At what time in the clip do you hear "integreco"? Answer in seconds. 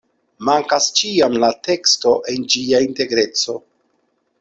2.91-3.61